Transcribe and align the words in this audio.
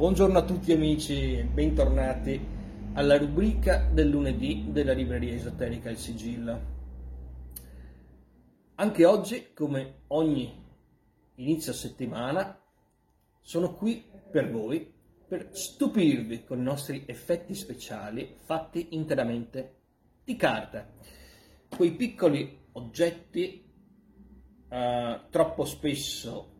Buongiorno 0.00 0.38
a 0.38 0.44
tutti 0.46 0.72
amici 0.72 1.42
bentornati 1.42 2.40
alla 2.94 3.18
rubrica 3.18 3.86
del 3.92 4.08
lunedì 4.08 4.68
della 4.70 4.94
libreria 4.94 5.34
esoterica 5.34 5.90
Il 5.90 5.98
Sigillo. 5.98 6.60
Anche 8.76 9.04
oggi, 9.04 9.52
come 9.52 10.04
ogni 10.06 10.58
inizio 11.34 11.74
settimana, 11.74 12.58
sono 13.42 13.74
qui 13.74 14.02
per 14.32 14.50
voi 14.50 14.90
per 15.28 15.50
stupirvi 15.52 16.44
con 16.44 16.60
i 16.60 16.64
nostri 16.64 17.04
effetti 17.04 17.54
speciali 17.54 18.36
fatti 18.38 18.94
interamente 18.94 19.80
di 20.24 20.34
carta. 20.34 20.94
Quei 21.68 21.92
piccoli 21.92 22.68
oggetti 22.72 23.70
eh, 24.66 25.20
troppo 25.28 25.66
spesso 25.66 26.59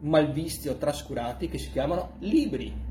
malvisti 0.00 0.68
o 0.68 0.76
trascurati 0.76 1.48
che 1.48 1.58
si 1.58 1.70
chiamano 1.70 2.16
libri. 2.20 2.84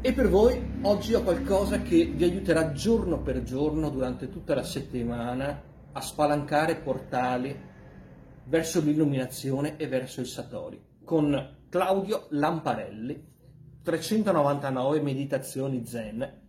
E 0.00 0.12
per 0.12 0.28
voi 0.28 0.80
oggi 0.82 1.14
ho 1.14 1.22
qualcosa 1.22 1.80
che 1.80 2.04
vi 2.04 2.24
aiuterà 2.24 2.72
giorno 2.72 3.22
per 3.22 3.42
giorno 3.42 3.88
durante 3.88 4.28
tutta 4.28 4.54
la 4.54 4.62
settimana 4.62 5.62
a 5.92 6.00
spalancare 6.00 6.76
portali 6.76 7.72
verso 8.44 8.80
l'illuminazione 8.80 9.76
e 9.76 9.86
verso 9.86 10.20
il 10.20 10.26
Satori 10.26 10.92
con 11.04 11.56
Claudio 11.68 12.26
Lamparelli 12.30 13.32
399 13.82 15.00
meditazioni 15.00 15.86
zen 15.86 16.42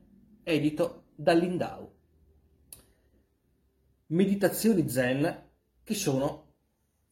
edito 0.43 1.03
da 1.15 1.33
Lindau 1.33 1.93
meditazioni 4.07 4.89
zen 4.89 5.49
che 5.83 5.93
sono 5.93 6.53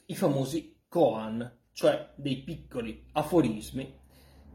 i 0.06 0.16
famosi 0.16 0.82
koan 0.88 1.60
cioè 1.74 2.12
dei 2.16 2.38
piccoli 2.44 3.08
aforismi 3.12 4.00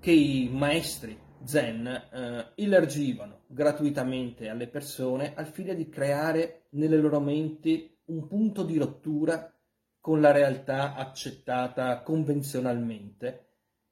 che 0.00 0.12
i 0.12 0.48
maestri 0.50 1.18
zen 1.44 1.86
eh, 1.86 2.52
illargivano 2.56 3.42
gratuitamente 3.46 4.48
alle 4.48 4.69
persone 4.69 5.34
al 5.34 5.46
fine 5.46 5.74
di 5.74 5.89
creare 5.89 6.66
nelle 6.70 6.96
loro 6.96 7.20
menti 7.20 7.96
un 8.06 8.27
punto 8.27 8.62
di 8.62 8.78
rottura 8.78 9.52
con 10.00 10.20
la 10.20 10.33
realtà 10.33 10.94
accettata 10.94 12.00
convenzionalmente 12.02 13.46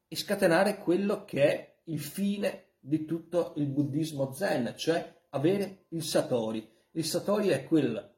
e 0.09 0.17
scatenare 0.17 0.79
quello 0.79 1.25
che 1.25 1.43
è 1.45 1.75
il 1.85 2.01
fine 2.01 2.75
di 2.79 3.05
tutto 3.05 3.55
il 3.57 3.67
buddismo 3.67 4.33
zen, 4.33 4.75
cioè 4.77 5.15
avere 5.31 5.87
il 5.89 6.03
satori. 6.03 6.67
Il 6.93 7.05
satori 7.05 7.49
è 7.49 7.65
quel 7.65 8.16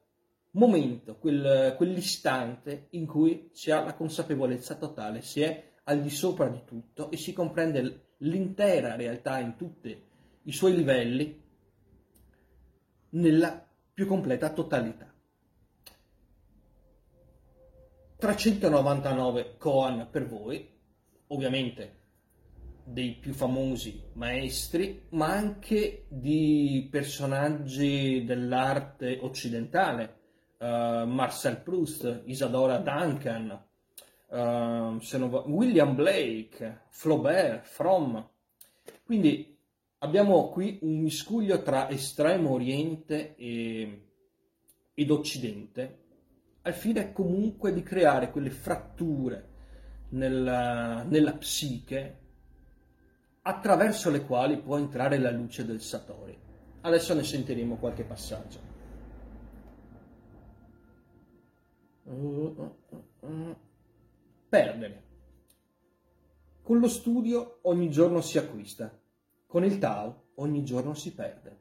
momento, 0.51 1.17
quel, 1.17 1.75
quell'istante 1.77 2.87
in 2.91 3.05
cui 3.05 3.49
si 3.53 3.71
ha 3.71 3.83
la 3.83 3.93
consapevolezza 3.93 4.75
totale, 4.75 5.21
si 5.21 5.41
è 5.41 5.71
al 5.83 6.01
di 6.01 6.09
sopra 6.09 6.47
di 6.47 6.63
tutto 6.65 7.09
e 7.11 7.17
si 7.17 7.33
comprende 7.33 8.13
l'intera 8.17 8.95
realtà 8.95 9.39
in 9.39 9.55
tutti 9.55 10.07
i 10.43 10.51
suoi 10.51 10.75
livelli 10.75 11.41
nella 13.11 13.67
più 13.93 14.05
completa 14.05 14.51
totalità. 14.51 15.13
399 18.17 19.55
koan 19.57 20.09
per 20.11 20.27
voi, 20.27 20.77
ovviamente 21.27 21.97
dei 22.83 23.13
più 23.13 23.33
famosi 23.33 24.03
maestri, 24.13 25.05
ma 25.09 25.27
anche 25.27 26.05
di 26.09 26.87
personaggi 26.91 28.25
dell'arte 28.25 29.19
occidentale, 29.21 30.18
uh, 30.59 31.05
Marcel 31.05 31.57
Proust, 31.61 32.23
Isadora 32.25 32.77
Duncan, 32.77 33.63
uh, 34.27 34.99
William 35.47 35.95
Blake, 35.95 36.81
Flaubert, 36.89 37.65
Fromm. 37.65 38.17
Quindi 39.03 39.57
abbiamo 39.99 40.49
qui 40.49 40.79
un 40.81 40.99
miscuglio 40.99 41.61
tra 41.61 41.89
estremo 41.89 42.51
oriente 42.51 43.35
e, 43.35 44.05
ed 44.93 45.09
occidente, 45.09 45.97
al 46.61 46.73
fine 46.73 47.11
comunque 47.11 47.73
di 47.73 47.83
creare 47.83 48.31
quelle 48.31 48.51
fratture 48.51 49.47
nella, 50.09 51.03
nella 51.03 51.33
psiche 51.33 52.17
attraverso 53.41 54.09
le 54.09 54.25
quali 54.25 54.59
può 54.59 54.77
entrare 54.77 55.17
la 55.17 55.31
luce 55.31 55.65
del 55.65 55.81
Satori. 55.81 56.37
Adesso 56.81 57.13
ne 57.13 57.23
sentiremo 57.23 57.77
qualche 57.77 58.03
passaggio. 58.03 58.68
Perdere. 64.49 65.03
Con 66.63 66.79
lo 66.79 66.87
studio 66.87 67.59
ogni 67.63 67.91
giorno 67.91 68.19
si 68.19 68.39
acquista, 68.39 68.91
con 69.45 69.63
il 69.63 69.77
Tao 69.77 70.29
ogni 70.37 70.63
giorno 70.63 70.95
si 70.95 71.13
perde. 71.13 71.57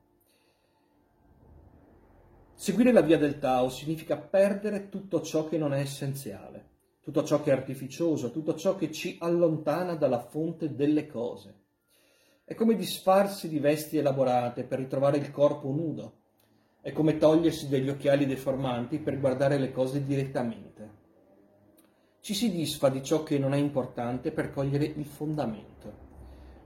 Seguire 2.54 2.92
la 2.92 3.02
via 3.02 3.18
del 3.18 3.38
Tao 3.38 3.68
significa 3.68 4.16
perdere 4.16 4.88
tutto 4.88 5.20
ciò 5.20 5.46
che 5.48 5.58
non 5.58 5.74
è 5.74 5.80
essenziale, 5.80 6.68
tutto 7.02 7.22
ciò 7.24 7.42
che 7.42 7.50
è 7.50 7.52
artificioso, 7.54 8.30
tutto 8.30 8.54
ciò 8.54 8.74
che 8.74 8.90
ci 8.90 9.18
allontana 9.20 9.94
dalla 9.94 10.20
fonte 10.20 10.74
delle 10.74 11.06
cose. 11.06 11.64
È 12.42 12.54
come 12.54 12.74
disfarsi 12.74 13.50
di 13.50 13.58
vesti 13.58 13.98
elaborate 13.98 14.64
per 14.64 14.78
ritrovare 14.78 15.18
il 15.18 15.30
corpo 15.30 15.68
nudo, 15.70 16.20
è 16.80 16.90
come 16.92 17.18
togliersi 17.18 17.68
degli 17.68 17.90
occhiali 17.90 18.24
deformanti 18.24 18.98
per 18.98 19.20
guardare 19.20 19.58
le 19.58 19.72
cose 19.72 20.06
direttamente. 20.06 20.77
Ci 22.20 22.34
si 22.34 22.50
disfa 22.50 22.88
di 22.88 23.02
ciò 23.02 23.22
che 23.22 23.38
non 23.38 23.54
è 23.54 23.56
importante 23.56 24.32
per 24.32 24.50
cogliere 24.50 24.84
il 24.84 25.04
fondamento. 25.04 26.06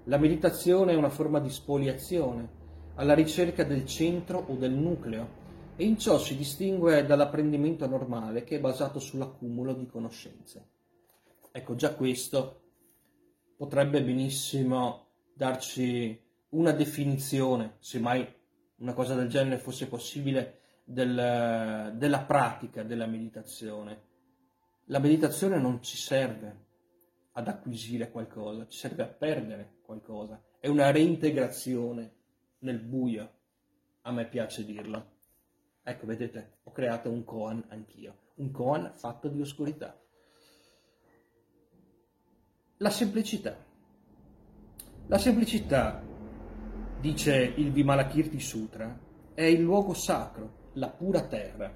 La 0.04 0.18
meditazione 0.18 0.92
è 0.92 0.96
una 0.96 1.10
forma 1.10 1.38
di 1.38 1.50
spoliazione, 1.50 2.60
alla 2.96 3.14
ricerca 3.14 3.62
del 3.62 3.86
centro 3.86 4.44
o 4.48 4.54
del 4.54 4.72
nucleo, 4.72 5.40
e 5.76 5.84
in 5.84 5.98
ciò 5.98 6.18
si 6.18 6.36
distingue 6.36 7.06
dall'apprendimento 7.06 7.86
normale 7.86 8.44
che 8.44 8.56
è 8.56 8.60
basato 8.60 8.98
sull'accumulo 8.98 9.74
di 9.74 9.86
conoscenze. 9.86 10.68
Ecco, 11.52 11.74
già 11.74 11.94
questo 11.94 12.60
potrebbe 13.56 14.02
benissimo 14.02 15.06
darci 15.34 16.20
una 16.50 16.72
definizione, 16.72 17.76
se 17.78 17.98
mai 18.00 18.26
una 18.76 18.94
cosa 18.94 19.14
del 19.14 19.28
genere 19.28 19.58
fosse 19.58 19.86
possibile, 19.86 20.58
del, 20.84 21.94
della 21.96 22.20
pratica 22.22 22.82
della 22.82 23.06
meditazione. 23.06 24.10
La 24.86 24.98
meditazione 24.98 25.58
non 25.58 25.82
ci 25.82 25.96
serve 25.96 26.60
ad 27.32 27.48
acquisire 27.48 28.10
qualcosa, 28.10 28.66
ci 28.68 28.78
serve 28.78 29.02
a 29.02 29.06
perdere 29.06 29.76
qualcosa. 29.82 30.42
È 30.58 30.66
una 30.68 30.90
reintegrazione 30.90 32.14
nel 32.58 32.80
buio, 32.80 33.32
a 34.02 34.12
me 34.12 34.28
piace 34.28 34.64
dirlo. 34.64 35.10
Ecco, 35.82 36.06
vedete, 36.06 36.58
ho 36.64 36.72
creato 36.72 37.10
un 37.10 37.24
koan 37.24 37.64
anch'io, 37.68 38.16
un 38.36 38.50
koan 38.50 38.92
fatto 38.94 39.28
di 39.28 39.40
oscurità. 39.40 39.98
La 42.78 42.90
semplicità. 42.90 43.56
La 45.06 45.18
semplicità 45.18 46.02
dice 47.00 47.36
il 47.56 47.70
Vimalakirti 47.72 48.40
Sutra, 48.40 48.98
è 49.34 49.42
il 49.42 49.60
luogo 49.60 49.94
sacro, 49.94 50.70
la 50.74 50.88
pura 50.88 51.26
terra. 51.26 51.72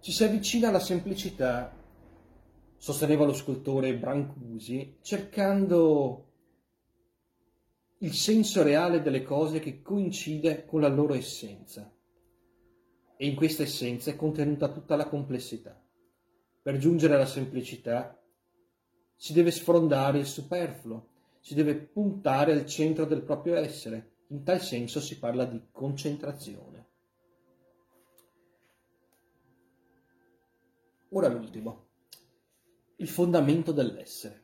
Ci 0.00 0.12
si 0.12 0.24
avvicina 0.24 0.68
alla 0.68 0.78
semplicità, 0.78 1.77
sosteneva 2.78 3.24
lo 3.24 3.34
scultore 3.34 3.96
Brancusi, 3.96 4.96
cercando 5.02 6.24
il 7.98 8.14
senso 8.14 8.62
reale 8.62 9.02
delle 9.02 9.22
cose 9.22 9.58
che 9.58 9.82
coincide 9.82 10.64
con 10.64 10.80
la 10.80 10.88
loro 10.88 11.14
essenza. 11.14 11.92
E 13.16 13.26
in 13.26 13.34
questa 13.34 13.64
essenza 13.64 14.12
è 14.12 14.16
contenuta 14.16 14.70
tutta 14.70 14.94
la 14.94 15.08
complessità. 15.08 15.78
Per 16.62 16.78
giungere 16.78 17.14
alla 17.14 17.26
semplicità 17.26 18.16
si 19.16 19.32
deve 19.32 19.50
sfrondare 19.50 20.18
il 20.18 20.26
superfluo, 20.26 21.08
si 21.40 21.54
deve 21.54 21.74
puntare 21.74 22.52
al 22.52 22.64
centro 22.66 23.04
del 23.04 23.22
proprio 23.22 23.56
essere, 23.56 24.12
in 24.28 24.44
tal 24.44 24.60
senso 24.60 25.00
si 25.00 25.18
parla 25.18 25.44
di 25.44 25.60
concentrazione. 25.72 26.86
Ora 31.10 31.28
l'ultimo, 31.28 31.87
il 33.00 33.08
fondamento 33.08 33.70
dell'essere. 33.70 34.42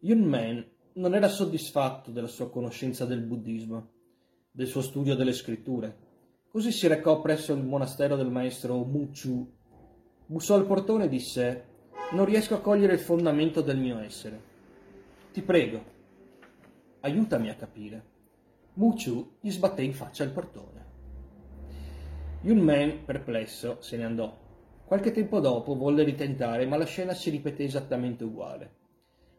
Yun 0.00 0.22
Men 0.22 0.66
non 0.94 1.14
era 1.14 1.28
soddisfatto 1.28 2.10
della 2.10 2.26
sua 2.26 2.50
conoscenza 2.50 3.04
del 3.04 3.20
buddismo, 3.20 3.90
del 4.50 4.66
suo 4.66 4.82
studio 4.82 5.14
delle 5.14 5.32
scritture. 5.32 5.96
Così 6.48 6.72
si 6.72 6.88
recò 6.88 7.20
presso 7.20 7.52
il 7.52 7.62
monastero 7.62 8.16
del 8.16 8.30
maestro 8.30 8.82
Mu 8.84 9.10
Chu. 9.10 9.48
Bussò 10.26 10.56
al 10.56 10.66
portone 10.66 11.04
e 11.04 11.08
disse: 11.08 11.64
Non 12.12 12.24
riesco 12.24 12.54
a 12.54 12.60
cogliere 12.60 12.94
il 12.94 13.00
fondamento 13.00 13.60
del 13.60 13.78
mio 13.78 13.98
essere. 13.98 14.52
Ti 15.32 15.42
prego, 15.42 15.84
aiutami 17.00 17.50
a 17.50 17.54
capire. 17.54 18.12
Muchu 18.74 19.36
gli 19.40 19.50
sbatté 19.50 19.82
in 19.82 19.94
faccia 19.94 20.24
il 20.24 20.30
portone. 20.30 20.84
Yun 22.40 22.58
Men, 22.58 23.04
perplesso, 23.04 23.76
se 23.80 23.96
ne 23.96 24.04
andò. 24.04 24.43
Qualche 24.86 25.12
tempo 25.12 25.40
dopo 25.40 25.74
volle 25.74 26.04
ritentare, 26.04 26.66
ma 26.66 26.76
la 26.76 26.84
scena 26.84 27.14
si 27.14 27.30
ripeté 27.30 27.64
esattamente 27.64 28.22
uguale. 28.24 28.82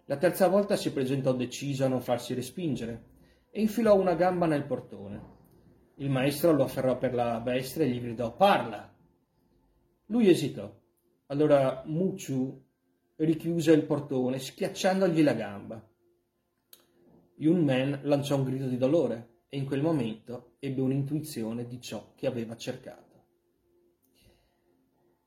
La 0.06 0.18
terza 0.18 0.48
volta 0.48 0.76
si 0.76 0.92
presentò 0.92 1.34
deciso 1.34 1.86
a 1.86 1.88
non 1.88 2.02
farsi 2.02 2.34
respingere 2.34 3.14
e 3.52 3.62
infilò 3.62 3.96
una 3.96 4.16
gamba 4.16 4.48
nel 4.48 4.66
portone. 4.66 5.34
Il 5.96 6.10
maestro 6.10 6.52
lo 6.52 6.64
afferrò 6.64 6.98
per 6.98 7.14
la 7.14 7.40
destra 7.40 7.84
e 7.84 7.90
gli 7.90 8.02
gridò 8.02 8.36
Parla! 8.36 8.92
Lui 10.08 10.30
esitò. 10.30 10.72
Allora 11.28 11.84
Muchu 11.86 12.64
richiuse 13.18 13.72
il 13.72 13.86
portone, 13.86 14.40
schiacciandogli 14.40 15.24
la 15.24 15.34
gamba. 15.34 15.90
Yun 17.38 17.64
Men 17.64 18.00
lanciò 18.04 18.36
un 18.36 18.44
grido 18.44 18.68
di 18.68 18.78
dolore 18.78 19.44
e 19.50 19.58
in 19.58 19.66
quel 19.66 19.82
momento 19.82 20.56
ebbe 20.60 20.82
un'intuizione 20.82 21.66
di 21.66 21.80
ciò 21.80 22.14
che 22.16 22.28
aveva 22.28 22.56
cercato. 22.56 23.15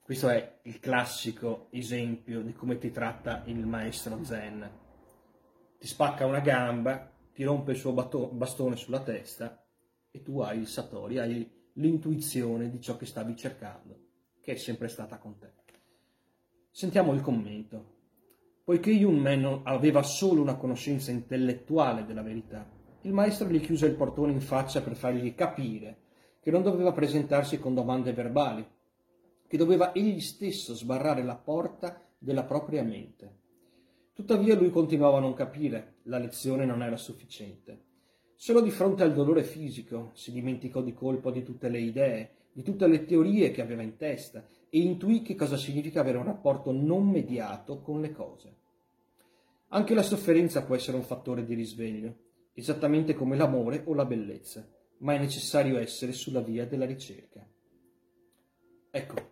Questo 0.08 0.30
è 0.30 0.60
il 0.62 0.80
classico 0.80 1.66
esempio 1.68 2.40
di 2.40 2.54
come 2.54 2.78
ti 2.78 2.90
tratta 2.90 3.42
il 3.44 3.66
maestro 3.66 4.24
Zen. 4.24 4.66
Ti 5.78 5.86
spacca 5.86 6.24
una 6.24 6.40
gamba, 6.40 7.12
ti 7.34 7.44
rompe 7.44 7.72
il 7.72 7.76
suo 7.76 7.92
bastone 7.92 8.76
sulla 8.76 9.02
testa 9.02 9.62
e 10.10 10.22
tu 10.22 10.40
hai 10.40 10.60
il 10.60 10.66
Satori, 10.66 11.18
hai 11.18 11.70
l'intuizione 11.74 12.70
di 12.70 12.80
ciò 12.80 12.96
che 12.96 13.04
stavi 13.04 13.36
cercando, 13.36 13.98
che 14.40 14.52
è 14.52 14.56
sempre 14.56 14.88
stata 14.88 15.18
con 15.18 15.36
te. 15.36 15.52
Sentiamo 16.70 17.12
il 17.12 17.20
commento. 17.20 17.96
Poiché 18.64 18.90
Yun 18.90 19.18
Men 19.18 19.60
aveva 19.64 20.02
solo 20.02 20.40
una 20.40 20.56
conoscenza 20.56 21.10
intellettuale 21.10 22.06
della 22.06 22.22
verità, 22.22 22.66
il 23.02 23.12
maestro 23.12 23.46
gli 23.46 23.60
chiuse 23.60 23.84
il 23.84 23.94
portone 23.94 24.32
in 24.32 24.40
faccia 24.40 24.80
per 24.80 24.96
fargli 24.96 25.34
capire 25.34 25.98
che 26.40 26.50
non 26.50 26.62
doveva 26.62 26.92
presentarsi 26.92 27.58
con 27.58 27.74
domande 27.74 28.14
verbali, 28.14 28.76
che 29.48 29.56
doveva 29.56 29.92
egli 29.92 30.20
stesso 30.20 30.74
sbarrare 30.74 31.24
la 31.24 31.36
porta 31.36 32.06
della 32.18 32.44
propria 32.44 32.82
mente. 32.82 33.36
Tuttavia 34.12 34.54
lui 34.54 34.70
continuava 34.70 35.16
a 35.16 35.20
non 35.20 35.34
capire, 35.34 35.96
la 36.04 36.18
lezione 36.18 36.64
non 36.64 36.82
era 36.82 36.96
sufficiente. 36.96 37.86
Solo 38.36 38.60
di 38.60 38.70
fronte 38.70 39.02
al 39.02 39.14
dolore 39.14 39.42
fisico 39.42 40.10
si 40.14 40.30
dimenticò 40.30 40.82
di 40.82 40.92
colpo 40.92 41.30
di 41.30 41.42
tutte 41.42 41.68
le 41.68 41.80
idee, 41.80 42.30
di 42.52 42.62
tutte 42.62 42.86
le 42.86 43.04
teorie 43.04 43.50
che 43.50 43.62
aveva 43.62 43.82
in 43.82 43.96
testa 43.96 44.46
e 44.68 44.78
intuì 44.78 45.22
che 45.22 45.34
cosa 45.34 45.56
significa 45.56 46.00
avere 46.00 46.18
un 46.18 46.24
rapporto 46.24 46.70
non 46.70 47.08
mediato 47.08 47.80
con 47.80 48.00
le 48.00 48.12
cose. 48.12 48.56
Anche 49.68 49.94
la 49.94 50.02
sofferenza 50.02 50.64
può 50.64 50.74
essere 50.74 50.96
un 50.96 51.02
fattore 51.02 51.44
di 51.44 51.54
risveglio, 51.54 52.16
esattamente 52.52 53.14
come 53.14 53.36
l'amore 53.36 53.82
o 53.86 53.94
la 53.94 54.04
bellezza, 54.04 54.68
ma 54.98 55.14
è 55.14 55.18
necessario 55.18 55.78
essere 55.78 56.12
sulla 56.12 56.40
via 56.40 56.66
della 56.66 56.86
ricerca. 56.86 57.46
Ecco, 58.90 59.27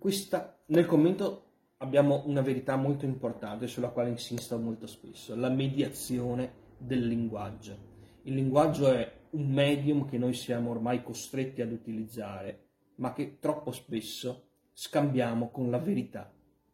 questa, 0.00 0.58
nel 0.68 0.86
commento 0.86 1.48
abbiamo 1.76 2.22
una 2.24 2.40
verità 2.40 2.74
molto 2.74 3.04
importante 3.04 3.66
sulla 3.66 3.90
quale 3.90 4.08
insisto 4.08 4.58
molto 4.58 4.86
spesso, 4.86 5.36
la 5.36 5.50
mediazione 5.50 6.52
del 6.78 7.06
linguaggio. 7.06 7.76
Il 8.22 8.32
linguaggio 8.32 8.90
è 8.90 9.12
un 9.32 9.50
medium 9.50 10.08
che 10.08 10.16
noi 10.16 10.32
siamo 10.32 10.70
ormai 10.70 11.02
costretti 11.02 11.60
ad 11.60 11.70
utilizzare, 11.70 12.68
ma 12.96 13.12
che 13.12 13.36
troppo 13.40 13.72
spesso 13.72 14.44
scambiamo 14.72 15.50
con 15.50 15.70
la 15.70 15.78
verità 15.78 16.32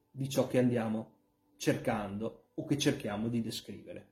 di 0.08 0.28
ciò 0.28 0.46
che 0.46 0.58
andiamo 0.58 1.14
cercando 1.56 2.50
o 2.55 2.64
che 2.64 2.78
cerchiamo 2.78 3.26
di 3.26 3.43
descrivere. 3.43 4.11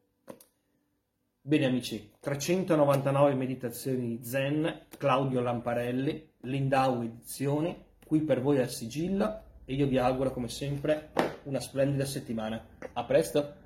Bene 1.40 1.66
amici, 1.66 2.10
399 2.18 3.34
meditazioni 3.34 4.18
zen, 4.24 4.86
Claudio 4.98 5.40
Lamparelli, 5.40 6.32
Lindau 6.40 7.02
Edizioni, 7.02 7.92
qui 8.04 8.20
per 8.20 8.40
voi 8.40 8.58
al 8.60 8.70
sigillo 8.70 9.40
e 9.64 9.74
io 9.74 9.86
vi 9.86 9.98
auguro 9.98 10.32
come 10.32 10.48
sempre 10.48 11.10
una 11.44 11.60
splendida 11.60 12.04
settimana. 12.04 12.62
A 12.92 13.04
presto! 13.04 13.62